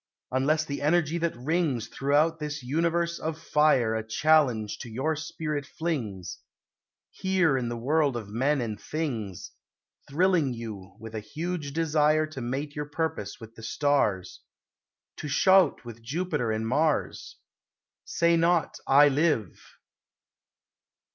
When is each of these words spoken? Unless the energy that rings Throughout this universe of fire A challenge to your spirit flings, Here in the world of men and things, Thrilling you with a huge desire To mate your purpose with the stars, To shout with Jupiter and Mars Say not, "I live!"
Unless 0.31 0.65
the 0.65 0.81
energy 0.81 1.19
that 1.19 1.37
rings 1.37 1.87
Throughout 1.87 2.39
this 2.39 2.63
universe 2.63 3.19
of 3.19 3.37
fire 3.37 3.93
A 3.93 4.01
challenge 4.03 4.79
to 4.79 4.89
your 4.89 5.15
spirit 5.15 5.63
flings, 5.63 6.39
Here 7.11 7.55
in 7.55 7.69
the 7.69 7.77
world 7.77 8.15
of 8.17 8.27
men 8.27 8.61
and 8.61 8.81
things, 8.81 9.51
Thrilling 10.09 10.55
you 10.55 10.95
with 10.99 11.13
a 11.13 11.19
huge 11.19 11.73
desire 11.73 12.25
To 12.25 12.41
mate 12.41 12.75
your 12.75 12.87
purpose 12.89 13.39
with 13.39 13.53
the 13.53 13.61
stars, 13.61 14.39
To 15.17 15.27
shout 15.27 15.85
with 15.85 16.01
Jupiter 16.01 16.51
and 16.51 16.67
Mars 16.67 17.37
Say 18.03 18.37
not, 18.37 18.79
"I 18.87 19.07
live!" 19.07 19.61